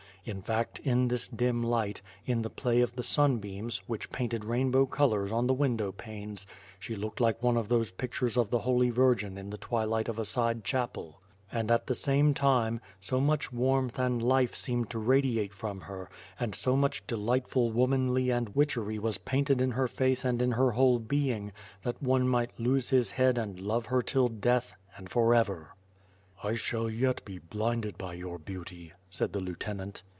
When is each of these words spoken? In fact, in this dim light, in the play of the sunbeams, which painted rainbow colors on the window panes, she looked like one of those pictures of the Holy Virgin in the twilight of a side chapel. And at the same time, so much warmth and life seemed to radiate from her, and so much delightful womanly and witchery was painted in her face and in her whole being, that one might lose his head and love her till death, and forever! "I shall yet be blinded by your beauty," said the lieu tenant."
In 0.23 0.43
fact, 0.43 0.77
in 0.83 1.07
this 1.07 1.27
dim 1.27 1.63
light, 1.63 1.99
in 2.27 2.43
the 2.43 2.49
play 2.51 2.81
of 2.81 2.95
the 2.95 3.01
sunbeams, 3.01 3.81
which 3.87 4.11
painted 4.11 4.45
rainbow 4.45 4.85
colors 4.85 5.31
on 5.31 5.47
the 5.47 5.53
window 5.55 5.91
panes, 5.91 6.45
she 6.77 6.95
looked 6.95 7.19
like 7.19 7.41
one 7.41 7.57
of 7.57 7.67
those 7.69 7.89
pictures 7.93 8.37
of 8.37 8.51
the 8.51 8.59
Holy 8.59 8.91
Virgin 8.91 9.35
in 9.35 9.49
the 9.49 9.57
twilight 9.57 10.07
of 10.07 10.19
a 10.19 10.25
side 10.25 10.63
chapel. 10.63 11.19
And 11.51 11.71
at 11.71 11.87
the 11.87 11.95
same 11.95 12.35
time, 12.35 12.79
so 12.99 13.19
much 13.19 13.51
warmth 13.51 13.97
and 13.97 14.21
life 14.21 14.53
seemed 14.53 14.91
to 14.91 14.99
radiate 14.99 15.55
from 15.55 15.81
her, 15.81 16.07
and 16.39 16.53
so 16.53 16.75
much 16.75 17.01
delightful 17.07 17.71
womanly 17.71 18.29
and 18.29 18.49
witchery 18.55 18.99
was 18.99 19.17
painted 19.17 19.59
in 19.59 19.71
her 19.71 19.87
face 19.87 20.23
and 20.23 20.39
in 20.39 20.51
her 20.51 20.69
whole 20.69 20.99
being, 20.99 21.51
that 21.81 21.99
one 21.99 22.27
might 22.27 22.59
lose 22.59 22.89
his 22.91 23.09
head 23.09 23.39
and 23.39 23.59
love 23.59 23.87
her 23.87 24.03
till 24.03 24.27
death, 24.29 24.75
and 24.97 25.09
forever! 25.09 25.69
"I 26.43 26.53
shall 26.53 26.89
yet 26.91 27.25
be 27.25 27.39
blinded 27.39 27.97
by 27.97 28.13
your 28.13 28.37
beauty," 28.39 28.93
said 29.11 29.33
the 29.33 29.39
lieu 29.39 29.55
tenant." 29.55 30.01